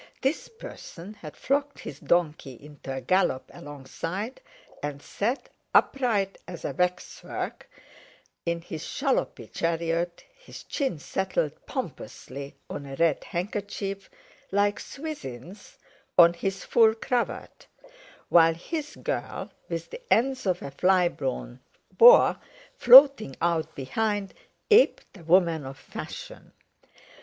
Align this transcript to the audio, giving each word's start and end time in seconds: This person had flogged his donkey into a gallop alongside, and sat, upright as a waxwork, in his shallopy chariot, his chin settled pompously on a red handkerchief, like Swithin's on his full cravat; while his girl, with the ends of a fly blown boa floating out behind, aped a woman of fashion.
This 0.21 0.47
person 0.47 1.13
had 1.13 1.37
flogged 1.37 1.77
his 1.81 1.99
donkey 1.99 2.53
into 2.59 2.91
a 2.91 3.01
gallop 3.01 3.51
alongside, 3.53 4.41
and 4.81 4.99
sat, 4.99 5.47
upright 5.75 6.39
as 6.47 6.65
a 6.65 6.71
waxwork, 6.73 7.69
in 8.43 8.61
his 8.63 8.83
shallopy 8.83 9.45
chariot, 9.53 10.23
his 10.35 10.63
chin 10.63 10.97
settled 10.97 11.51
pompously 11.67 12.55
on 12.67 12.87
a 12.87 12.95
red 12.95 13.23
handkerchief, 13.25 14.09
like 14.51 14.79
Swithin's 14.79 15.77
on 16.17 16.33
his 16.33 16.63
full 16.65 16.95
cravat; 16.95 17.67
while 18.29 18.55
his 18.55 18.95
girl, 18.95 19.51
with 19.69 19.91
the 19.91 20.01
ends 20.11 20.47
of 20.47 20.63
a 20.63 20.71
fly 20.71 21.09
blown 21.09 21.59
boa 21.95 22.41
floating 22.75 23.35
out 23.39 23.75
behind, 23.75 24.33
aped 24.71 25.15
a 25.15 25.21
woman 25.23 25.63
of 25.63 25.77
fashion. 25.77 26.53